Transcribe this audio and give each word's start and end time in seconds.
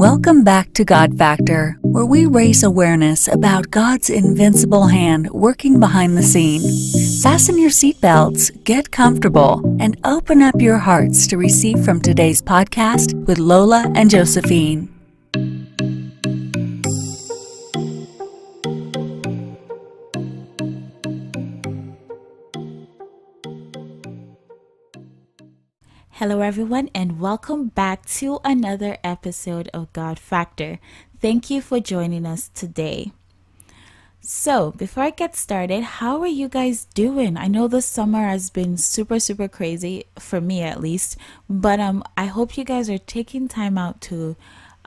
Welcome 0.00 0.44
back 0.44 0.72
to 0.72 0.84
God 0.86 1.18
Factor, 1.18 1.76
where 1.82 2.06
we 2.06 2.24
raise 2.24 2.62
awareness 2.62 3.28
about 3.28 3.70
God's 3.70 4.08
invincible 4.08 4.86
hand 4.86 5.28
working 5.30 5.78
behind 5.78 6.16
the 6.16 6.22
scene. 6.22 6.62
Fasten 7.22 7.58
your 7.58 7.68
seatbelts, 7.68 8.64
get 8.64 8.90
comfortable, 8.90 9.60
and 9.78 9.98
open 10.02 10.40
up 10.40 10.58
your 10.58 10.78
hearts 10.78 11.26
to 11.26 11.36
receive 11.36 11.84
from 11.84 12.00
today's 12.00 12.40
podcast 12.40 13.12
with 13.26 13.36
Lola 13.36 13.92
and 13.94 14.08
Josephine. 14.08 14.99
Hello, 26.20 26.42
everyone, 26.42 26.90
and 26.94 27.18
welcome 27.18 27.68
back 27.68 28.04
to 28.20 28.40
another 28.44 28.98
episode 29.02 29.70
of 29.72 29.90
God 29.94 30.18
Factor. 30.18 30.78
Thank 31.18 31.48
you 31.48 31.62
for 31.62 31.80
joining 31.80 32.26
us 32.26 32.50
today. 32.50 33.12
So, 34.20 34.72
before 34.72 35.04
I 35.04 35.10
get 35.16 35.34
started, 35.34 35.82
how 35.82 36.20
are 36.20 36.26
you 36.26 36.50
guys 36.50 36.84
doing? 36.92 37.38
I 37.38 37.46
know 37.46 37.68
the 37.68 37.80
summer 37.80 38.22
has 38.22 38.50
been 38.50 38.76
super, 38.76 39.18
super 39.18 39.48
crazy 39.48 40.04
for 40.18 40.42
me 40.42 40.60
at 40.60 40.78
least, 40.78 41.16
but 41.48 41.80
um, 41.80 42.04
I 42.18 42.26
hope 42.26 42.58
you 42.58 42.64
guys 42.64 42.90
are 42.90 42.98
taking 42.98 43.48
time 43.48 43.78
out 43.78 44.02
to 44.02 44.36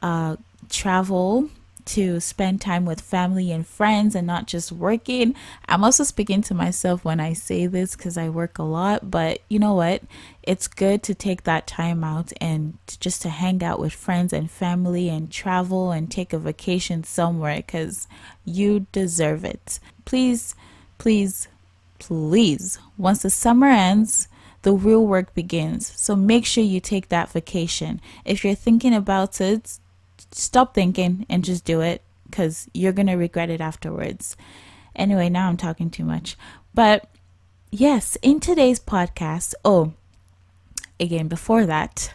uh, 0.04 0.35
travel, 0.70 1.49
to 1.85 2.19
spend 2.19 2.61
time 2.61 2.85
with 2.85 3.01
family 3.01 3.51
and 3.51 3.65
friends 3.65 4.15
and 4.15 4.25
not 4.25 4.47
just 4.47 4.71
working. 4.71 5.35
I'm 5.67 5.83
also 5.83 6.03
speaking 6.03 6.41
to 6.43 6.53
myself 6.53 7.03
when 7.03 7.19
I 7.19 7.33
say 7.33 7.67
this 7.67 7.95
because 7.95 8.17
I 8.17 8.29
work 8.29 8.57
a 8.57 8.63
lot, 8.63 9.09
but 9.09 9.39
you 9.49 9.59
know 9.59 9.73
what? 9.73 10.01
It's 10.41 10.67
good 10.67 11.03
to 11.03 11.15
take 11.15 11.43
that 11.43 11.67
time 11.67 12.03
out 12.03 12.33
and 12.41 12.77
just 12.99 13.21
to 13.23 13.29
hang 13.29 13.63
out 13.63 13.79
with 13.79 13.93
friends 13.93 14.33
and 14.33 14.49
family 14.49 15.09
and 15.09 15.31
travel 15.31 15.91
and 15.91 16.09
take 16.09 16.33
a 16.33 16.39
vacation 16.39 17.03
somewhere 17.03 17.57
because 17.57 18.07
you 18.45 18.87
deserve 18.91 19.45
it. 19.45 19.79
Please, 20.05 20.55
please, 20.97 21.47
please, 21.99 22.79
once 22.97 23.21
the 23.21 23.29
summer 23.29 23.68
ends, 23.68 24.27
the 24.63 24.73
real 24.73 25.05
work 25.05 25.34
begins. 25.34 25.87
So 25.95 26.15
make 26.15 26.45
sure 26.45 26.63
you 26.63 26.79
take 26.79 27.09
that 27.09 27.29
vacation. 27.29 28.01
If 28.25 28.43
you're 28.43 28.55
thinking 28.55 28.93
about 28.93 29.40
it, 29.40 29.79
stop 30.32 30.74
thinking 30.74 31.26
and 31.29 31.43
just 31.43 31.66
do 31.66 31.82
it 31.82 32.02
because 32.26 32.68
you're 32.74 32.91
going 32.91 33.07
to 33.07 33.16
regret 33.16 33.49
it 33.49 33.62
afterwards. 33.62 34.35
Anyway, 34.96 35.30
now 35.30 35.49
I'm 35.49 35.57
talking 35.57 35.90
too 35.90 36.04
much. 36.04 36.35
But 36.74 37.07
yes, 37.71 38.18
in 38.21 38.40
today's 38.40 38.80
podcast, 38.80 39.54
oh, 39.63 39.93
again, 40.99 41.27
before 41.27 41.65
that, 41.65 42.13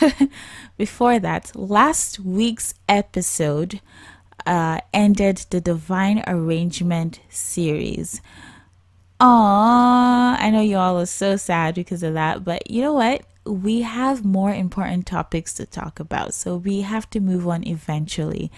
before 0.76 1.18
that, 1.18 1.52
last 1.54 2.18
week's 2.20 2.74
episode 2.88 3.80
uh, 4.46 4.80
ended 4.92 5.46
the 5.50 5.60
Divine 5.60 6.22
Arrangement 6.26 7.20
series. 7.28 8.20
Aww, 9.20 10.36
I 10.38 10.50
know 10.52 10.60
you 10.60 10.76
all 10.76 10.98
are 10.98 11.06
so 11.06 11.36
sad 11.36 11.74
because 11.74 12.02
of 12.02 12.14
that, 12.14 12.44
but 12.44 12.70
you 12.70 12.82
know 12.82 12.92
what? 12.92 13.22
We 13.46 13.82
have 13.82 14.24
more 14.24 14.52
important 14.52 15.06
topics 15.06 15.54
to 15.54 15.66
talk 15.66 16.00
about, 16.00 16.34
so 16.34 16.56
we 16.56 16.82
have 16.82 17.08
to 17.10 17.20
move 17.20 17.46
on 17.46 17.66
eventually. 17.66 18.50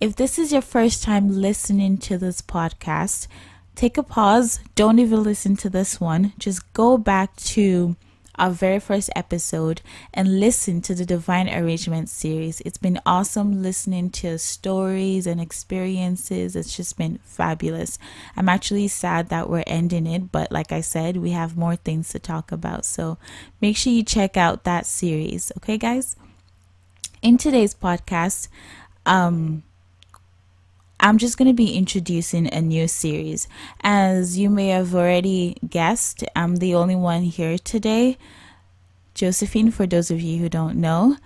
If 0.00 0.16
this 0.16 0.38
is 0.38 0.52
your 0.52 0.62
first 0.62 1.02
time 1.02 1.40
listening 1.40 1.98
to 1.98 2.18
this 2.18 2.40
podcast, 2.40 3.26
take 3.74 3.98
a 3.98 4.02
pause. 4.02 4.60
Don't 4.74 4.98
even 4.98 5.22
listen 5.22 5.56
to 5.56 5.68
this 5.70 6.00
one. 6.00 6.32
Just 6.38 6.72
go 6.72 6.96
back 6.96 7.34
to 7.36 7.96
our 8.38 8.50
very 8.50 8.78
first 8.78 9.10
episode 9.16 9.82
and 10.14 10.40
listen 10.40 10.80
to 10.82 10.94
the 10.94 11.04
Divine 11.04 11.48
Arrangement 11.48 12.08
series. 12.08 12.60
It's 12.62 12.78
been 12.78 13.00
awesome 13.04 13.62
listening 13.62 14.10
to 14.10 14.38
stories 14.38 15.26
and 15.26 15.40
experiences. 15.40 16.54
It's 16.54 16.76
just 16.76 16.96
been 16.96 17.18
fabulous. 17.24 17.98
I'm 18.36 18.48
actually 18.48 18.88
sad 18.88 19.28
that 19.28 19.50
we're 19.50 19.64
ending 19.66 20.06
it, 20.06 20.30
but 20.32 20.52
like 20.52 20.72
I 20.72 20.80
said, 20.80 21.16
we 21.16 21.30
have 21.30 21.56
more 21.56 21.76
things 21.76 22.10
to 22.10 22.18
talk 22.18 22.52
about. 22.52 22.84
So 22.84 23.18
make 23.60 23.76
sure 23.76 23.92
you 23.92 24.02
check 24.02 24.36
out 24.36 24.64
that 24.64 24.86
series. 24.86 25.52
Okay, 25.58 25.78
guys? 25.78 26.16
In 27.20 27.36
today's 27.36 27.74
podcast, 27.74 28.48
um, 29.04 29.64
I'm 31.00 31.18
just 31.18 31.38
going 31.38 31.46
to 31.48 31.54
be 31.54 31.76
introducing 31.76 32.52
a 32.52 32.60
new 32.60 32.88
series. 32.88 33.46
As 33.82 34.36
you 34.36 34.50
may 34.50 34.68
have 34.68 34.94
already 34.94 35.56
guessed, 35.68 36.24
I'm 36.34 36.56
the 36.56 36.74
only 36.74 36.96
one 36.96 37.22
here 37.22 37.56
today. 37.56 38.18
Josephine, 39.14 39.70
for 39.70 39.86
those 39.86 40.10
of 40.10 40.20
you 40.20 40.38
who 40.38 40.48
don't 40.48 40.76
know, 40.76 41.16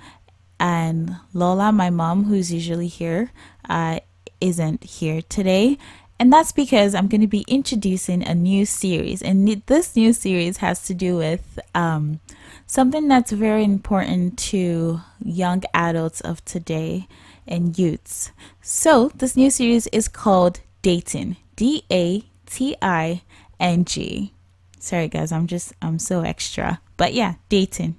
and 0.61 1.17
Lola, 1.33 1.73
my 1.73 1.91
mom, 1.91 2.25
who's 2.25 2.53
usually 2.53 2.87
here, 2.87 3.33
uh, 3.69 4.01
isn't 4.41 4.85
here 4.85 5.23
today. 5.23 5.79
And 6.19 6.33
that's 6.33 6.53
because 6.53 6.95
I'm 6.95 7.09
going 7.09 7.23
to 7.23 7.27
be 7.27 7.45
introducing 7.49 8.23
a 8.23 8.35
new 8.35 8.67
series. 8.67 9.23
And 9.23 9.49
this 9.67 9.97
new 9.97 10.13
series 10.13 10.59
has 10.59 10.83
to 10.85 10.95
do 10.95 11.17
with 11.17 11.59
um, 11.75 12.21
something 12.67 13.09
that's 13.09 13.33
very 13.33 13.65
important 13.65 14.39
to 14.51 15.01
young 15.25 15.63
adults 15.75 16.21
of 16.21 16.45
today 16.45 17.09
and 17.47 17.79
youths. 17.79 18.31
So, 18.61 19.11
this 19.15 19.37
new 19.37 19.51
series 19.51 19.87
is 19.89 20.09
called 20.09 20.61
Dating. 20.83 21.37
D 21.57 21.85
A 21.91 22.25
T 22.47 22.77
I 22.83 23.23
N 23.61 23.85
G. 23.85 24.33
Sorry 24.79 25.09
guys, 25.09 25.31
I'm 25.31 25.47
just 25.47 25.73
I'm 25.81 25.99
so 25.99 26.23
extra. 26.23 26.81
But 26.97 27.15
yeah, 27.15 27.35
dating. 27.49 27.97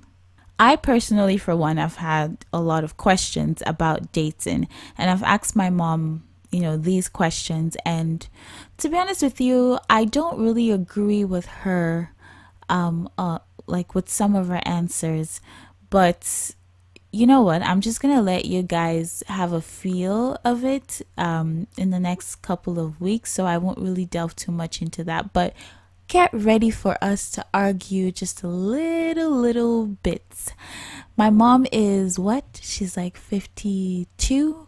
I 0.59 0.75
personally 0.75 1.37
for 1.37 1.55
one 1.55 1.77
I've 1.77 1.95
had 1.95 2.45
a 2.51 2.59
lot 2.59 2.83
of 2.83 2.97
questions 2.97 3.63
about 3.65 4.11
dating 4.11 4.67
and 4.97 5.09
I've 5.09 5.23
asked 5.23 5.55
my 5.55 5.69
mom, 5.69 6.23
you 6.51 6.59
know, 6.59 6.77
these 6.77 7.09
questions 7.09 7.77
and 7.85 8.27
to 8.77 8.89
be 8.89 8.97
honest 8.97 9.23
with 9.23 9.39
you, 9.39 9.79
I 9.89 10.05
don't 10.05 10.39
really 10.39 10.71
agree 10.71 11.23
with 11.23 11.45
her 11.45 12.11
um 12.69 13.09
uh 13.17 13.39
like 13.65 13.95
with 13.95 14.09
some 14.09 14.35
of 14.35 14.49
her 14.49 14.61
answers, 14.65 15.39
but 15.89 16.53
you 17.13 17.25
know 17.27 17.43
what? 17.43 17.61
I'm 17.61 17.79
just 17.79 18.01
gonna 18.01 18.23
let 18.23 18.45
you 18.45 18.63
guys 18.63 19.21
have 19.27 19.53
a 19.53 19.61
feel 19.61 20.35
of 20.43 20.65
it 20.65 21.03
um, 21.15 21.67
in 21.77 21.91
the 21.91 21.99
next 21.99 22.37
couple 22.37 22.79
of 22.79 22.99
weeks, 22.99 23.31
so 23.31 23.45
I 23.45 23.59
won't 23.59 23.77
really 23.77 24.05
delve 24.05 24.35
too 24.35 24.51
much 24.51 24.81
into 24.81 25.03
that. 25.03 25.31
But 25.31 25.53
get 26.07 26.33
ready 26.33 26.71
for 26.71 26.97
us 27.03 27.29
to 27.31 27.45
argue 27.53 28.11
just 28.11 28.41
a 28.41 28.47
little, 28.47 29.29
little 29.29 29.85
bits. 29.85 30.53
My 31.15 31.29
mom 31.29 31.67
is 31.71 32.17
what? 32.17 32.59
She's 32.63 32.97
like 32.97 33.15
52 33.15 34.67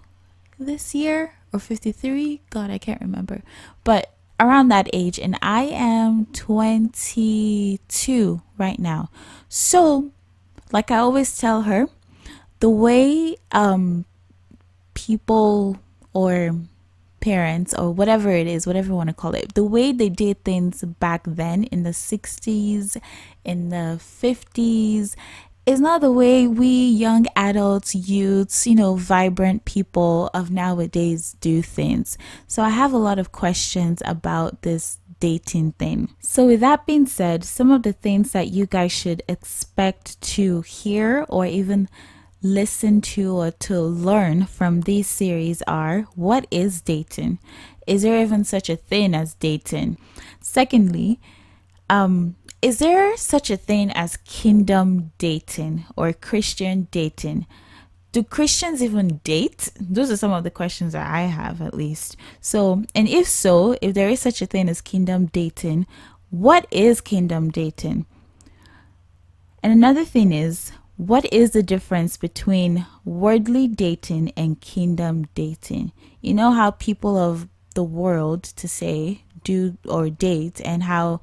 this 0.59 0.93
year 0.93 1.33
or 1.51 1.59
53. 1.59 2.41
God, 2.51 2.69
I 2.69 2.77
can't 2.77 3.01
remember, 3.01 3.41
but 3.83 4.13
around 4.39 4.67
that 4.67 4.87
age, 4.93 5.17
and 5.17 5.35
I 5.41 5.63
am 5.63 6.27
22 6.27 8.41
right 8.59 8.77
now. 8.77 9.09
So, 9.49 10.11
like 10.71 10.91
I 10.91 10.97
always 10.97 11.35
tell 11.35 11.63
her 11.63 11.89
the 12.65 12.69
way 12.71 13.35
um, 13.51 14.05
people 14.95 15.77
or 16.13 16.49
parents 17.19 17.75
or 17.75 17.91
whatever 17.91 18.31
it 18.31 18.47
is, 18.47 18.65
whatever 18.65 18.87
you 18.87 18.95
want 18.95 19.07
to 19.07 19.13
call 19.13 19.35
it, 19.35 19.53
the 19.53 19.63
way 19.63 19.91
they 19.91 20.09
did 20.09 20.43
things 20.43 20.81
back 20.99 21.21
then 21.27 21.65
in 21.65 21.83
the 21.83 21.91
60s, 21.91 22.97
in 23.43 23.69
the 23.69 23.99
50s, 24.01 25.13
is 25.67 25.79
not 25.79 26.01
the 26.01 26.11
way 26.11 26.47
we 26.47 26.65
young 26.65 27.27
adults, 27.35 27.93
youths, 27.93 28.65
you 28.65 28.73
know, 28.73 28.95
vibrant 28.95 29.63
people 29.65 30.31
of 30.33 30.49
nowadays 30.49 31.35
do 31.41 31.61
things. 31.61 32.17
So 32.47 32.63
I 32.63 32.69
have 32.69 32.93
a 32.93 32.97
lot 32.97 33.19
of 33.19 33.31
questions 33.31 34.01
about 34.05 34.63
this 34.63 34.97
dating 35.19 35.73
thing. 35.73 36.15
So, 36.19 36.47
with 36.47 36.61
that 36.61 36.87
being 36.87 37.05
said, 37.05 37.43
some 37.43 37.71
of 37.71 37.83
the 37.83 37.93
things 37.93 38.31
that 38.31 38.47
you 38.47 38.65
guys 38.65 38.91
should 38.91 39.21
expect 39.29 40.19
to 40.33 40.61
hear 40.61 41.25
or 41.29 41.45
even 41.45 41.89
listen 42.45 43.01
to 43.01 43.35
or 43.35 43.49
to 43.49 43.81
learn 43.81 44.45
from 44.45 44.81
these 44.81 45.07
series 45.07 45.63
are 45.63 46.01
what 46.13 46.45
is 46.51 46.79
dating? 46.79 47.39
Is 47.87 48.03
there 48.03 48.21
even 48.21 48.43
such 48.43 48.69
a 48.69 48.75
thing 48.75 49.15
as 49.15 49.33
dating? 49.33 49.97
Secondly, 50.41 51.19
um, 51.89 52.35
is 52.61 52.77
there 52.77 53.17
such 53.17 53.49
a 53.49 53.57
thing 53.57 53.91
as 53.91 54.17
kingdom 54.17 55.11
dating 55.17 55.85
or 55.95 56.13
Christian 56.13 56.87
dating? 56.91 57.47
Do 58.11 58.23
Christians 58.23 58.81
even 58.81 59.17
date? 59.23 59.71
Those 59.79 60.11
are 60.11 60.17
some 60.17 60.31
of 60.31 60.43
the 60.43 60.51
questions 60.51 60.93
that 60.93 61.05
I 61.05 61.21
have, 61.23 61.61
at 61.61 61.73
least. 61.73 62.15
So, 62.41 62.83
and 62.93 63.09
if 63.09 63.27
so, 63.27 63.75
if 63.81 63.95
there 63.95 64.09
is 64.09 64.19
such 64.19 64.41
a 64.41 64.45
thing 64.45 64.69
as 64.69 64.81
kingdom 64.81 65.25
dating, 65.25 65.87
what 66.29 66.67
is 66.69 67.01
kingdom 67.01 67.49
dating? 67.49 68.05
And 69.63 69.73
another 69.73 70.05
thing 70.05 70.31
is, 70.31 70.71
what 70.97 71.31
is 71.33 71.51
the 71.51 71.63
difference 71.63 72.17
between 72.17 72.85
worldly 73.03 73.67
dating 73.67 74.31
and 74.37 74.61
kingdom 74.61 75.27
dating? 75.35 75.91
You 76.21 76.33
know 76.33 76.51
how 76.51 76.71
people 76.71 77.17
of 77.17 77.47
the 77.73 77.83
world 77.83 78.43
to 78.43 78.67
say 78.67 79.23
do 79.43 79.77
or 79.87 80.09
date 80.09 80.61
and 80.63 80.83
how 80.83 81.19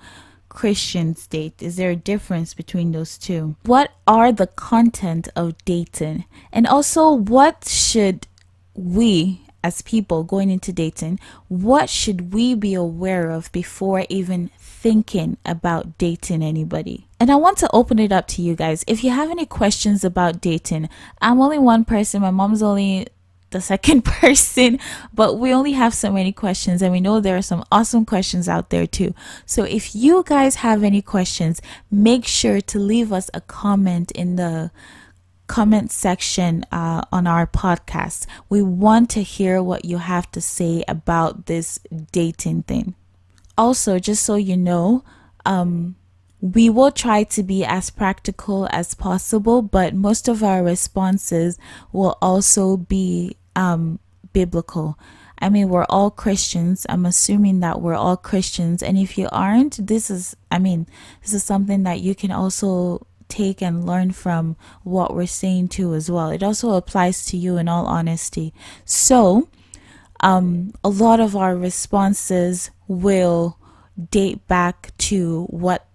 Christians 0.48 1.26
date? 1.26 1.62
Is 1.62 1.76
there 1.76 1.90
a 1.90 1.96
difference 1.96 2.52
between 2.52 2.92
those 2.92 3.16
two? 3.16 3.56
What 3.64 3.92
are 4.06 4.30
the 4.30 4.46
content 4.46 5.28
of 5.34 5.56
dating? 5.64 6.26
And 6.52 6.66
also, 6.66 7.10
what 7.12 7.64
should 7.66 8.26
we 8.74 9.42
as 9.64 9.82
people 9.82 10.24
going 10.24 10.50
into 10.50 10.72
dating, 10.72 11.20
what 11.48 11.88
should 11.88 12.34
we 12.34 12.54
be 12.54 12.74
aware 12.74 13.30
of 13.30 13.50
before 13.52 14.04
even 14.08 14.50
thinking 14.58 15.36
about 15.46 15.98
dating 15.98 16.42
anybody? 16.42 17.06
And 17.22 17.30
I 17.30 17.36
want 17.36 17.56
to 17.58 17.70
open 17.72 18.00
it 18.00 18.10
up 18.10 18.26
to 18.34 18.42
you 18.42 18.56
guys. 18.56 18.82
If 18.88 19.04
you 19.04 19.10
have 19.10 19.30
any 19.30 19.46
questions 19.46 20.02
about 20.02 20.40
dating, 20.40 20.88
I'm 21.20 21.40
only 21.40 21.56
one 21.56 21.84
person, 21.84 22.20
my 22.20 22.32
mom's 22.32 22.64
only 22.64 23.06
the 23.50 23.60
second 23.60 24.02
person, 24.04 24.80
but 25.14 25.38
we 25.38 25.54
only 25.54 25.70
have 25.70 25.94
so 25.94 26.10
many 26.10 26.32
questions, 26.32 26.82
and 26.82 26.90
we 26.90 26.98
know 26.98 27.20
there 27.20 27.36
are 27.36 27.40
some 27.40 27.62
awesome 27.70 28.04
questions 28.04 28.48
out 28.48 28.70
there 28.70 28.88
too. 28.88 29.14
So 29.46 29.62
if 29.62 29.94
you 29.94 30.24
guys 30.26 30.56
have 30.56 30.82
any 30.82 31.00
questions, 31.00 31.62
make 31.92 32.26
sure 32.26 32.60
to 32.60 32.78
leave 32.80 33.12
us 33.12 33.30
a 33.32 33.40
comment 33.40 34.10
in 34.10 34.34
the 34.34 34.72
comment 35.46 35.92
section 35.92 36.66
uh, 36.72 37.02
on 37.12 37.28
our 37.28 37.46
podcast. 37.46 38.26
We 38.48 38.62
want 38.62 39.10
to 39.10 39.22
hear 39.22 39.62
what 39.62 39.84
you 39.84 39.98
have 39.98 40.28
to 40.32 40.40
say 40.40 40.82
about 40.88 41.46
this 41.46 41.78
dating 42.10 42.64
thing. 42.64 42.96
Also, 43.56 44.00
just 44.00 44.24
so 44.24 44.34
you 44.34 44.56
know, 44.56 45.04
um, 45.46 45.94
we 46.42 46.68
will 46.68 46.90
try 46.90 47.22
to 47.22 47.42
be 47.42 47.64
as 47.64 47.88
practical 47.88 48.68
as 48.72 48.94
possible, 48.94 49.62
but 49.62 49.94
most 49.94 50.26
of 50.26 50.42
our 50.42 50.62
responses 50.62 51.56
will 51.92 52.18
also 52.20 52.76
be 52.76 53.36
um, 53.54 54.00
biblical. 54.32 54.98
I 55.38 55.48
mean, 55.48 55.68
we're 55.68 55.86
all 55.88 56.10
Christians. 56.10 56.84
I'm 56.88 57.06
assuming 57.06 57.60
that 57.60 57.80
we're 57.80 57.94
all 57.94 58.16
Christians. 58.16 58.82
And 58.82 58.98
if 58.98 59.16
you 59.16 59.28
aren't, 59.30 59.86
this 59.86 60.10
is, 60.10 60.36
I 60.50 60.58
mean, 60.58 60.88
this 61.22 61.32
is 61.32 61.44
something 61.44 61.84
that 61.84 62.00
you 62.00 62.16
can 62.16 62.32
also 62.32 63.06
take 63.28 63.62
and 63.62 63.86
learn 63.86 64.10
from 64.10 64.56
what 64.82 65.14
we're 65.14 65.26
saying 65.26 65.68
too 65.68 65.94
as 65.94 66.10
well. 66.10 66.30
It 66.30 66.42
also 66.42 66.72
applies 66.72 67.24
to 67.26 67.36
you 67.36 67.56
in 67.56 67.68
all 67.68 67.86
honesty. 67.86 68.52
So, 68.84 69.48
um, 70.20 70.74
a 70.82 70.88
lot 70.88 71.20
of 71.20 71.36
our 71.36 71.56
responses 71.56 72.70
will 72.88 73.58
date 74.10 74.46
back 74.48 74.92
to 74.98 75.44
what 75.44 75.86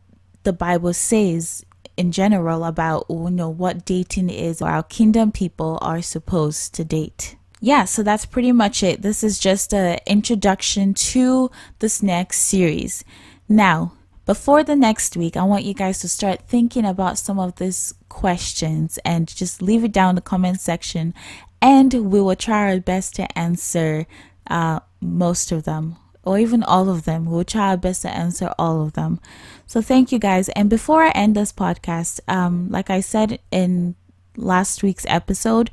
the 0.48 0.54
Bible 0.54 0.94
says 0.94 1.66
in 1.98 2.14
general 2.14 2.64
about 2.64 3.06
you 3.10 3.30
know 3.30 3.50
what 3.50 3.84
dating 3.84 4.30
is. 4.30 4.62
Or 4.62 4.70
how 4.70 4.84
kingdom 4.84 5.30
people 5.34 5.78
are 5.82 6.02
supposed 6.02 6.74
to 6.76 6.86
date. 6.86 7.36
Yeah, 7.60 7.84
so 7.84 8.02
that's 8.02 8.26
pretty 8.26 8.54
much 8.54 8.82
it. 8.82 9.02
This 9.02 9.26
is 9.26 9.40
just 9.40 9.74
an 9.74 10.00
introduction 10.08 10.94
to 11.12 11.52
this 11.80 12.02
next 12.02 12.38
series. 12.38 13.04
Now, 13.50 13.92
before 14.26 14.64
the 14.64 14.76
next 14.78 15.18
week, 15.18 15.36
I 15.36 15.44
want 15.44 15.66
you 15.66 15.74
guys 15.74 16.00
to 16.00 16.08
start 16.08 16.48
thinking 16.48 16.86
about 16.86 17.18
some 17.18 17.40
of 17.40 17.58
these 17.58 17.94
questions 18.08 18.98
and 19.04 19.28
just 19.28 19.62
leave 19.62 19.84
it 19.84 19.92
down 19.92 20.12
in 20.12 20.16
the 20.16 20.22
comment 20.22 20.62
section. 20.62 21.14
And 21.62 21.92
we 21.94 22.22
will 22.22 22.38
try 22.38 22.72
our 22.72 22.80
best 22.80 23.16
to 23.16 23.38
answer 23.38 24.08
uh, 24.50 24.80
most 25.02 25.52
of 25.52 25.64
them 25.64 25.98
or 26.28 26.38
even 26.38 26.64
all 26.64 26.90
of 26.90 27.06
them. 27.06 27.26
We'll 27.26 27.44
try 27.44 27.70
our 27.70 27.78
best 27.78 28.02
to 28.04 28.10
answer 28.10 28.54
all 28.60 28.82
of 28.82 28.94
them. 28.94 29.20
So 29.66 29.82
thank 29.82 30.12
you 30.12 30.20
guys. 30.20 30.50
And 30.50 30.70
before 30.70 31.04
I 31.04 31.12
end 31.12 31.36
this 31.36 31.52
podcast, 31.52 32.20
um, 32.28 32.70
like 32.70 32.90
I 32.90 33.00
said 33.00 33.40
in 33.52 33.96
last 34.36 34.84
week's 34.84 35.06
episode, 35.08 35.72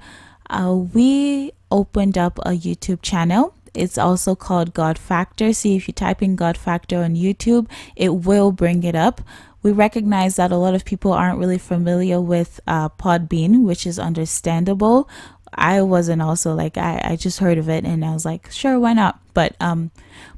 uh, 0.48 0.74
we 0.74 1.52
opened 1.70 2.16
up 2.16 2.38
a 2.40 2.50
YouTube 2.50 3.02
channel 3.02 3.54
it's 3.74 3.98
also 3.98 4.34
called 4.34 4.72
God 4.72 4.96
Factor. 4.96 5.52
See 5.52 5.76
if 5.76 5.88
you 5.88 5.92
type 5.92 6.22
in 6.22 6.36
God 6.36 6.56
Factor 6.56 6.98
on 7.02 7.16
YouTube, 7.16 7.68
it 7.96 8.10
will 8.10 8.52
bring 8.52 8.84
it 8.84 8.94
up. 8.94 9.20
We 9.62 9.72
recognize 9.72 10.36
that 10.36 10.52
a 10.52 10.56
lot 10.56 10.74
of 10.74 10.84
people 10.84 11.12
aren't 11.12 11.38
really 11.38 11.58
familiar 11.58 12.20
with 12.20 12.60
uh, 12.66 12.90
Podbean, 12.90 13.64
which 13.64 13.86
is 13.86 13.98
understandable. 13.98 15.08
I 15.56 15.82
wasn't 15.82 16.22
also 16.22 16.54
like 16.54 16.76
I, 16.76 17.00
I 17.04 17.16
just 17.16 17.38
heard 17.38 17.58
of 17.58 17.68
it 17.68 17.84
and 17.84 18.04
I 18.04 18.12
was 18.12 18.24
like, 18.24 18.50
sure, 18.50 18.78
why 18.78 18.92
not? 18.92 19.20
But 19.34 19.56
um 19.60 19.90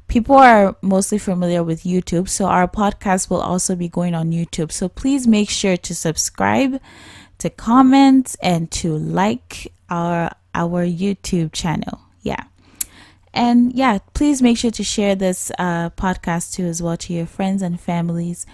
people 0.07 0.35
are 0.35 0.75
mostly 0.81 1.17
familiar 1.17 1.63
with 1.63 1.83
YouTube, 1.83 2.29
so 2.29 2.45
our 2.45 2.67
podcast 2.67 3.29
will 3.29 3.41
also 3.41 3.75
be 3.75 3.89
going 3.89 4.15
on 4.15 4.31
YouTube. 4.31 4.71
So 4.71 4.89
please 4.89 5.27
make 5.27 5.49
sure 5.49 5.77
to 5.77 5.95
subscribe, 5.95 6.79
to 7.39 7.49
comment, 7.49 8.35
and 8.41 8.71
to 8.71 8.97
like 8.97 9.71
our 9.89 10.31
our 10.55 10.85
YouTube 10.85 11.51
channel. 11.53 11.99
Yeah. 12.21 12.43
And 13.33 13.73
yeah, 13.73 13.99
please 14.15 14.41
make 14.41 14.57
sure 14.57 14.71
to 14.71 14.83
share 14.83 15.15
this 15.15 15.51
uh, 15.59 15.91
podcast 15.91 16.53
too 16.53 16.65
as 16.65 16.81
well 16.81 16.97
to 16.97 17.13
your 17.13 17.27
friends 17.27 17.61
and 17.61 17.79
families. 17.79 18.47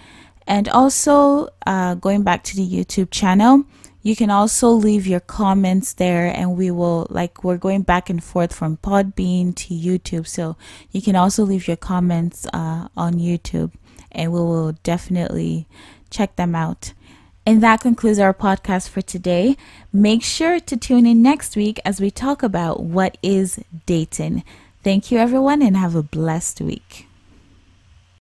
And 0.46 0.68
also, 0.68 1.48
uh, 1.66 1.94
going 1.94 2.22
back 2.22 2.44
to 2.44 2.56
the 2.56 2.68
YouTube 2.68 3.10
channel, 3.10 3.64
you 4.04 4.14
can 4.14 4.28
also 4.28 4.68
leave 4.68 5.06
your 5.06 5.18
comments 5.18 5.94
there, 5.94 6.26
and 6.26 6.58
we 6.58 6.70
will 6.70 7.06
like 7.08 7.42
we're 7.42 7.56
going 7.56 7.82
back 7.82 8.10
and 8.10 8.22
forth 8.22 8.54
from 8.54 8.76
Podbean 8.76 9.54
to 9.56 9.72
YouTube, 9.72 10.26
so 10.26 10.56
you 10.90 11.00
can 11.00 11.16
also 11.16 11.42
leave 11.42 11.66
your 11.66 11.78
comments 11.78 12.46
uh, 12.52 12.88
on 12.98 13.14
YouTube, 13.14 13.72
and 14.12 14.30
we 14.30 14.38
will 14.38 14.72
definitely 14.82 15.66
check 16.10 16.36
them 16.36 16.54
out. 16.54 16.92
And 17.46 17.62
that 17.62 17.80
concludes 17.80 18.18
our 18.18 18.34
podcast 18.34 18.90
for 18.90 19.00
today. 19.00 19.56
Make 19.90 20.22
sure 20.22 20.60
to 20.60 20.76
tune 20.76 21.06
in 21.06 21.22
next 21.22 21.56
week 21.56 21.80
as 21.82 21.98
we 21.98 22.10
talk 22.10 22.42
about 22.42 22.82
what 22.82 23.16
is 23.22 23.58
dating. 23.86 24.44
Thank 24.82 25.10
you, 25.10 25.16
everyone, 25.16 25.62
and 25.62 25.78
have 25.78 25.94
a 25.94 26.02
blessed 26.02 26.60
week. 26.60 27.08